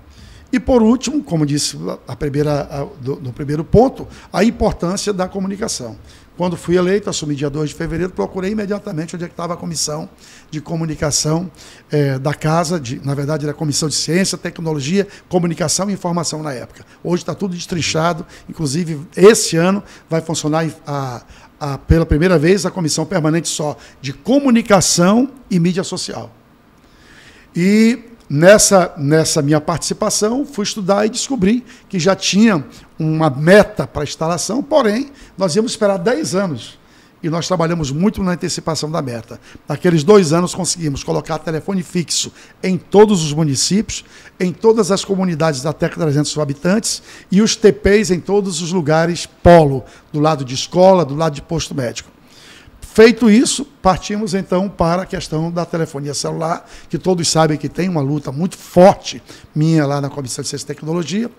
[0.51, 5.29] E por último, como disse a primeira, a, do, no primeiro ponto, a importância da
[5.29, 5.97] comunicação.
[6.39, 10.09] Quando fui eleito, assumi dia 2 de fevereiro, procurei imediatamente onde é estava a comissão
[10.53, 11.51] de comunicação
[11.91, 16.41] é, da casa, de, na verdade era a comissão de ciência, tecnologia, comunicação e informação
[16.41, 16.87] na época.
[17.03, 21.23] Hoje está tudo destrinchado, inclusive esse ano vai funcionar a,
[21.59, 26.33] a, pela primeira vez a comissão permanente só de comunicação e mídia social.
[27.53, 27.99] E
[28.31, 32.63] Nessa, nessa minha participação, fui estudar e descobri que já tinha
[32.99, 36.79] uma meta para instalação, porém, nós íamos esperar 10 anos.
[37.23, 39.41] E nós trabalhamos muito na antecipação da meta.
[39.67, 42.31] Naqueles dois anos, conseguimos colocar telefone fixo
[42.63, 44.05] em todos os municípios,
[44.39, 49.27] em todas as comunidades da até 300 habitantes e os TPs em todos os lugares
[49.43, 52.18] polo, do lado de escola, do lado de posto médico.
[52.99, 57.89] Feito isso, partimos então para a questão da telefonia celular, que todos sabem que tem
[57.89, 59.23] uma luta muito forte
[59.55, 61.31] minha lá na Comissão de Ciência e Tecnologia.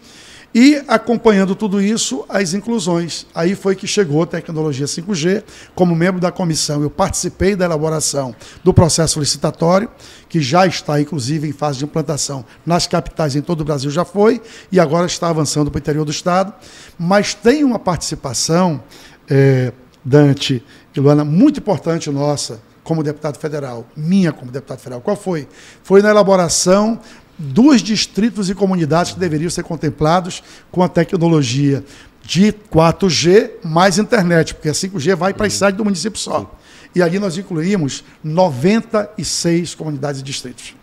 [0.55, 3.27] E acompanhando tudo isso, as inclusões.
[3.35, 5.43] Aí foi que chegou a tecnologia 5G.
[5.75, 9.91] Como membro da comissão, eu participei da elaboração do processo licitatório,
[10.29, 14.05] que já está, inclusive, em fase de implantação nas capitais em todo o Brasil, já
[14.05, 14.41] foi,
[14.71, 16.53] e agora está avançando para o interior do Estado.
[16.97, 18.81] Mas tem uma participação,
[19.29, 20.63] é, Dante,
[20.97, 25.01] Luana, muito importante nossa como deputado federal, minha como deputado federal.
[25.01, 25.47] Qual foi?
[25.83, 26.99] Foi na elaboração
[27.37, 31.83] dos distritos e comunidades que deveriam ser contemplados com a tecnologia
[32.23, 36.55] de 4G mais internet, porque a 5G vai para a cidade do município só.
[36.95, 40.78] E ali nós incluímos 96 comunidades e distritos.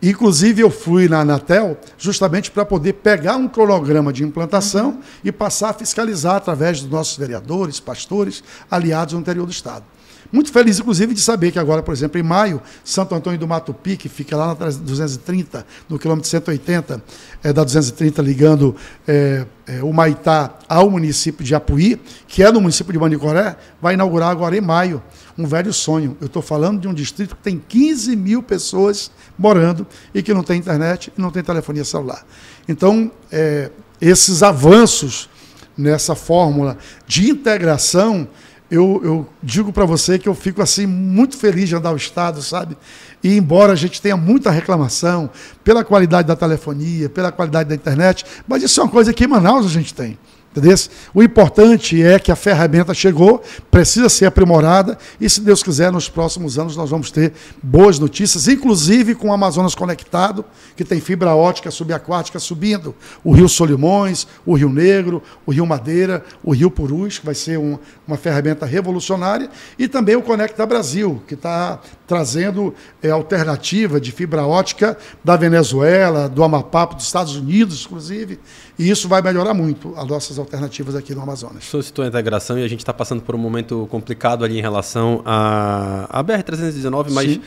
[0.00, 5.00] Inclusive, eu fui na Anatel justamente para poder pegar um cronograma de implantação uhum.
[5.24, 9.84] e passar a fiscalizar através dos nossos vereadores, pastores, aliados no interior do Estado.
[10.30, 13.96] Muito feliz, inclusive, de saber que agora, por exemplo, em maio, Santo Antônio do Matupi,
[13.96, 17.02] que fica lá na 230, no quilômetro 180
[17.42, 22.60] é, da 230, ligando é, é, o Maitá ao município de Apuí, que é no
[22.60, 25.02] município de Manicoré, vai inaugurar agora em maio
[25.36, 26.16] um velho sonho.
[26.20, 30.42] Eu estou falando de um distrito que tem 15 mil pessoas morando e que não
[30.42, 32.26] tem internet e não tem telefonia celular.
[32.68, 35.30] Então, é, esses avanços
[35.76, 38.28] nessa fórmula de integração,
[38.70, 42.42] eu, eu digo para você que eu fico assim muito feliz de andar o Estado,
[42.42, 42.76] sabe?
[43.22, 45.30] E embora a gente tenha muita reclamação
[45.64, 49.28] pela qualidade da telefonia, pela qualidade da internet, mas isso é uma coisa que em
[49.28, 50.18] Manaus a gente tem.
[50.50, 50.76] Entendeu?
[51.14, 56.08] O importante é que a ferramenta chegou, precisa ser aprimorada e, se Deus quiser, nos
[56.08, 57.32] próximos anos nós vamos ter
[57.62, 63.48] boas notícias, inclusive com o Amazonas Conectado, que tem fibra ótica subaquática subindo, o Rio
[63.48, 68.16] Solimões, o Rio Negro, o Rio Madeira, o Rio Purus, que vai ser um, uma
[68.16, 74.96] ferramenta revolucionária, e também o Conecta Brasil, que está trazendo é, alternativa de fibra ótica
[75.22, 78.40] da Venezuela, do Amapá, dos Estados Unidos, inclusive,
[78.78, 81.64] e isso vai melhorar muito as nossas alternativas aqui no Amazonas.
[81.64, 84.58] O senhor citou a integração e a gente está passando por um momento complicado ali
[84.58, 87.42] em relação à, à BR-319, mas Sim.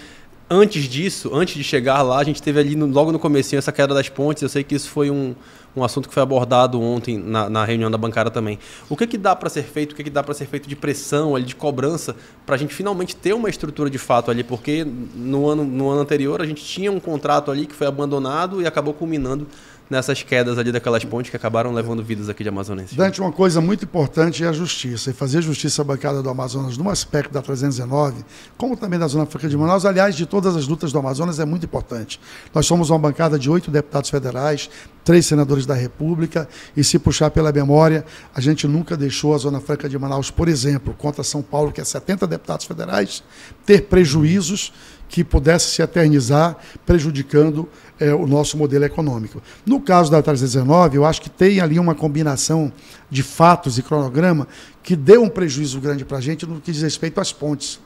[0.48, 3.72] antes disso, antes de chegar lá, a gente teve ali no, logo no começo essa
[3.72, 5.34] queda das pontes, eu sei que isso foi um
[5.76, 8.60] um assunto que foi abordado ontem na, na reunião da bancada também.
[8.90, 10.76] O que, que dá para ser feito, o que, que dá para ser feito de
[10.76, 14.44] pressão, ali, de cobrança, para a gente finalmente ter uma estrutura de fato ali?
[14.44, 18.62] Porque no ano, no ano anterior a gente tinha um contrato ali que foi abandonado
[18.62, 19.48] e acabou culminando
[19.92, 22.96] nessas quedas ali daquelas pontes que acabaram levando vidas aqui de Amazonenses.
[22.96, 25.10] Dante, uma coisa muito importante é a justiça.
[25.10, 28.24] E fazer justiça à bancada do Amazonas no aspecto da 319,
[28.58, 31.46] como também da Zona Franca de Manaus, aliás, de todas as lutas do Amazonas, é
[31.46, 32.22] muito importante.
[32.56, 34.70] Nós somos uma bancada de oito deputados federais,
[35.04, 39.60] três senadores da República, e se puxar pela memória, a gente nunca deixou a Zona
[39.60, 43.22] Franca de Manaus, por exemplo, contra São Paulo, que é 70 deputados federais,
[43.66, 44.72] ter prejuízos
[45.12, 47.68] que pudesse se eternizar, prejudicando
[48.02, 49.42] é, o nosso modelo econômico.
[49.64, 52.74] No caso da 319, eu acho que tem ali uma combinação
[53.12, 54.48] de fatos e cronograma
[54.82, 57.80] que deu um prejuízo grande para a gente no que diz respeito às pontes,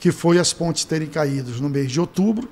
[0.00, 2.48] que foi as pontes terem caído no mês de outubro,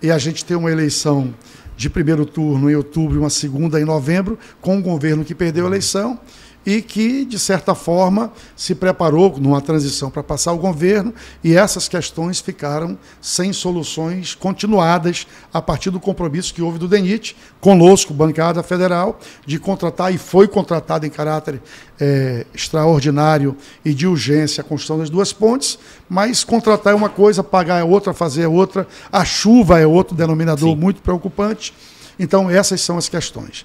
[0.00, 1.34] e a gente tem uma eleição
[1.76, 5.64] de primeiro turno em outubro e uma segunda em novembro, com um governo que perdeu
[5.64, 6.18] a eleição
[6.64, 11.88] e que, de certa forma, se preparou numa transição para passar o governo e essas
[11.88, 18.62] questões ficaram sem soluções continuadas a partir do compromisso que houve do DENIT, conosco, bancada
[18.62, 21.60] federal, de contratar, e foi contratado em caráter
[21.98, 27.42] é, extraordinário e de urgência a construção das duas pontes, mas contratar é uma coisa,
[27.42, 30.76] pagar é outra, fazer é outra, a chuva é outro denominador Sim.
[30.76, 31.72] muito preocupante.
[32.18, 33.64] Então, essas são as questões.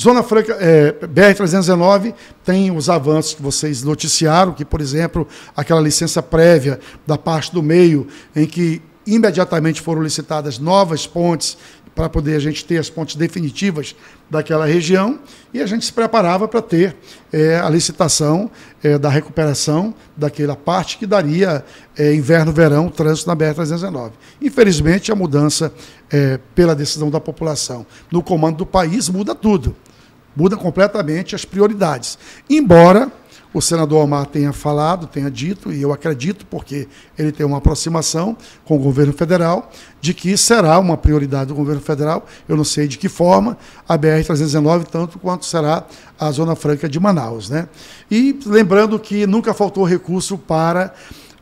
[0.00, 6.22] Zona Franca, é, BR-319 tem os avanços que vocês noticiaram, que, por exemplo, aquela licença
[6.22, 11.58] prévia da parte do meio, em que imediatamente foram licitadas novas pontes
[11.96, 13.96] para poder a gente ter as pontes definitivas
[14.30, 15.18] daquela região
[15.52, 16.94] e a gente se preparava para ter
[17.32, 18.48] é, a licitação
[18.80, 21.64] é, da recuperação daquela parte que daria
[21.96, 24.12] é, inverno-verão trânsito na BR-319.
[24.40, 25.72] Infelizmente, a mudança
[26.08, 29.74] é, pela decisão da população no comando do país muda tudo
[30.38, 32.16] muda completamente as prioridades.
[32.48, 33.10] Embora
[33.52, 36.86] o senador Omar tenha falado, tenha dito, e eu acredito, porque
[37.18, 41.80] ele tem uma aproximação com o governo federal, de que será uma prioridade do governo
[41.80, 45.84] federal, eu não sei de que forma, a BR-319, tanto quanto será
[46.20, 47.50] a Zona Franca de Manaus.
[47.50, 47.68] Né?
[48.08, 50.94] E lembrando que nunca faltou recurso para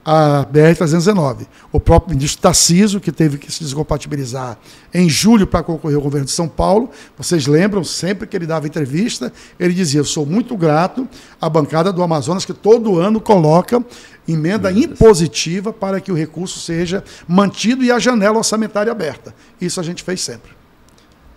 [0.07, 1.49] a BR-319.
[1.73, 4.57] O próprio ministro Tarciso, que teve que se descompatibilizar
[4.95, 6.89] em julho para concorrer ao governo de São Paulo,
[7.19, 11.09] vocês lembram, sempre que ele dava entrevista, ele dizia: Eu sou muito grato
[11.41, 13.85] à bancada do Amazonas, que todo ano coloca
[14.29, 19.35] emenda impositiva para que o recurso seja mantido e a janela orçamentária aberta.
[19.61, 20.57] Isso a gente fez sempre.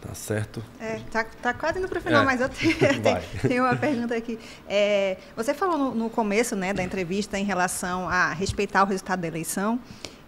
[0.02, 0.64] Tá certo.
[0.80, 2.26] É, tá, tá quase indo para o final, é.
[2.26, 2.76] mas eu tenho,
[3.48, 4.40] tenho, uma pergunta aqui.
[4.68, 9.20] É, você falou no, no, começo né, da entrevista em relação a respeitar o resultado
[9.20, 9.80] da eleição,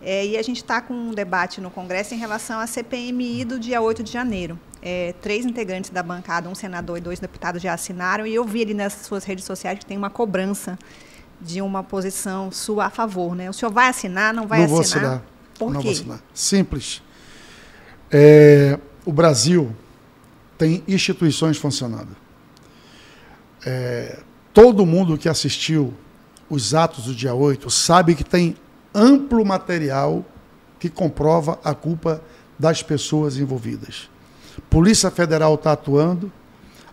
[0.01, 3.59] é, e a gente está com um debate no Congresso em relação à CPMI do
[3.59, 4.59] dia 8 de janeiro.
[4.81, 8.63] É, três integrantes da bancada, um senador e dois deputados já assinaram, e eu vi
[8.63, 10.77] ali nas suas redes sociais que tem uma cobrança
[11.39, 13.35] de uma posição sua a favor.
[13.35, 13.49] Né?
[13.49, 15.01] O senhor vai assinar, não vai não assinar?
[15.01, 15.23] Vou assinar.
[15.57, 15.87] Por não quê?
[15.87, 16.19] Vou assinar.
[16.33, 17.01] Simples.
[18.11, 19.75] É, o Brasil
[20.57, 22.15] tem instituições funcionando.
[23.65, 24.19] É,
[24.53, 25.93] todo mundo que assistiu
[26.49, 28.55] os atos do dia 8 sabe que tem
[28.93, 30.25] amplo material
[30.79, 32.21] que comprova a culpa
[32.57, 34.09] das pessoas envolvidas.
[34.69, 36.31] Polícia Federal está atuando,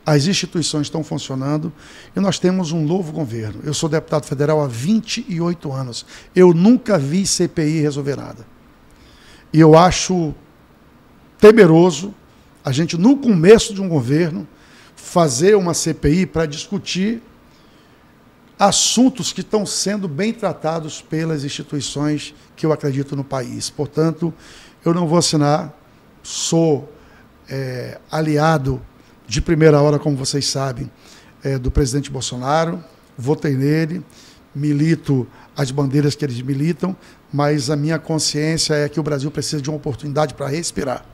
[0.07, 1.71] as instituições estão funcionando
[2.17, 3.61] e nós temos um novo governo.
[3.63, 6.07] Eu sou deputado federal há 28 anos.
[6.35, 8.47] Eu nunca vi CPI resolver nada.
[9.53, 10.35] E eu acho
[11.39, 12.15] temeroso
[12.65, 14.47] a gente, no começo de um governo,
[14.95, 17.23] fazer uma CPI para discutir
[18.59, 23.71] assuntos que estão sendo bem tratados pelas instituições que eu acredito no país.
[23.71, 24.35] Portanto,
[24.85, 25.73] eu não vou assinar,
[26.23, 26.93] sou
[27.49, 28.83] é, aliado
[29.27, 30.91] de primeira hora, como vocês sabem,
[31.43, 32.83] é, do presidente Bolsonaro,
[33.17, 34.05] votei nele,
[34.55, 35.27] milito
[35.57, 36.97] as bandeiras que eles militam,
[37.33, 41.05] mas a minha consciência é que o Brasil precisa de uma oportunidade para respirar.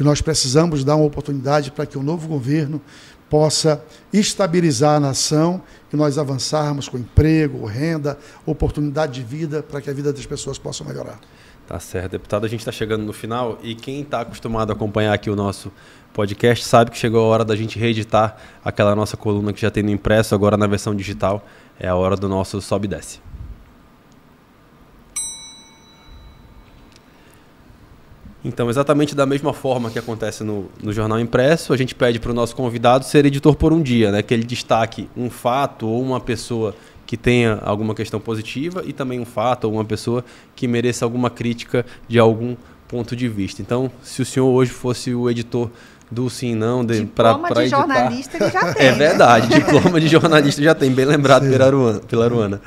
[0.00, 2.80] E nós precisamos dar uma oportunidade para que o novo governo
[3.28, 9.90] possa estabilizar a nação e nós avançarmos com emprego, renda, oportunidade de vida para que
[9.90, 11.20] a vida das pessoas possa melhorar.
[11.66, 12.46] Tá certo, deputado.
[12.46, 15.70] A gente está chegando no final e quem está acostumado a acompanhar aqui o nosso
[16.12, 19.82] podcast sabe que chegou a hora da gente reeditar aquela nossa coluna que já tem
[19.82, 21.46] no impresso, agora na versão digital.
[21.78, 23.29] É a hora do nosso sobe e desce.
[28.44, 32.30] Então, exatamente da mesma forma que acontece no, no jornal impresso, a gente pede para
[32.30, 34.22] o nosso convidado ser editor por um dia, né?
[34.22, 36.74] que ele destaque um fato ou uma pessoa
[37.06, 40.24] que tenha alguma questão positiva e também um fato ou uma pessoa
[40.56, 42.56] que mereça alguma crítica de algum
[42.88, 43.60] ponto de vista.
[43.60, 45.70] Então, se o senhor hoje fosse o editor
[46.10, 47.62] do Sim Não para editar...
[47.62, 48.86] de jornalista ele já tem.
[48.86, 49.58] É verdade, né?
[49.60, 52.00] diploma de jornalista já tem, bem lembrado pela Aruana.
[52.00, 52.60] Pela Aruana.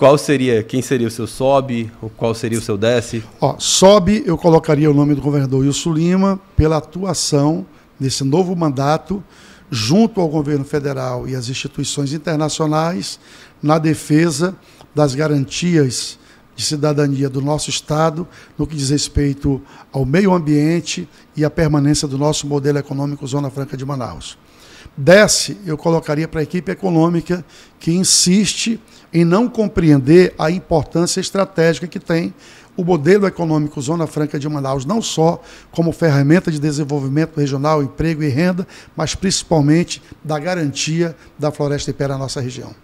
[0.00, 3.22] Qual seria, quem seria o seu sobe, qual seria o seu desce?
[3.38, 7.66] Ó, sobe, eu colocaria o nome do governador Wilson Lima pela atuação
[8.00, 9.22] nesse novo mandato
[9.70, 13.20] junto ao governo federal e às instituições internacionais
[13.62, 14.56] na defesa
[14.94, 16.18] das garantias
[16.56, 18.26] de cidadania do nosso Estado
[18.56, 19.60] no que diz respeito
[19.92, 24.38] ao meio ambiente e à permanência do nosso modelo econômico Zona Franca de Manaus.
[24.96, 27.44] Desce, eu colocaria para a equipe econômica
[27.78, 28.80] que insiste
[29.12, 32.34] em não compreender a importância estratégica que tem
[32.76, 38.22] o modelo econômico Zona Franca de Manaus, não só como ferramenta de desenvolvimento regional, emprego
[38.22, 38.66] e renda,
[38.96, 42.74] mas principalmente da garantia da floresta e pé na nossa região.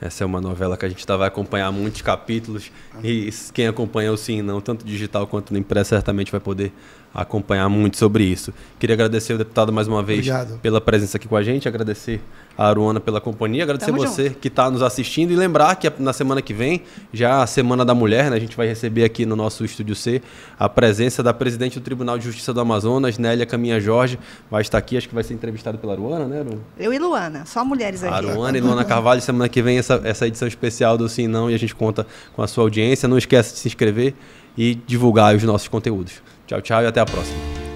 [0.00, 2.70] Essa é uma novela que a gente vai acompanhar muitos capítulos
[3.02, 6.72] e quem acompanha o Sim Não, tanto digital quanto no impresso, certamente vai poder
[7.12, 8.52] acompanhar muito sobre isso.
[8.78, 10.58] Queria agradecer o deputado mais uma vez Obrigado.
[10.60, 12.20] pela presença aqui com a gente, agradecer
[12.58, 14.40] Aruana pela companhia, agradecer Tamo você junto.
[14.40, 16.82] que está nos assistindo e lembrar que na semana que vem,
[17.12, 20.20] já a Semana da Mulher, né, a gente vai receber aqui no nosso Estúdio C
[20.58, 24.18] a presença da presidente do Tribunal de Justiça do Amazonas, Nélia Caminha Jorge,
[24.50, 26.60] vai estar aqui, acho que vai ser entrevistada pela Aruana, né, Aruana?
[26.76, 28.12] Eu e Luana, só mulheres aqui.
[28.12, 31.54] Aruana e Luana Carvalho, semana que vem essa, essa edição especial do Sim Não e
[31.54, 32.04] a gente conta
[32.34, 33.08] com a sua audiência.
[33.08, 34.14] Não esqueça de se inscrever
[34.56, 36.22] e divulgar os nossos conteúdos.
[36.46, 37.67] Tchau, tchau e até a próxima.